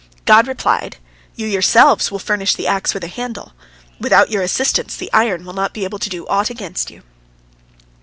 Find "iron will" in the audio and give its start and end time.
5.13-5.53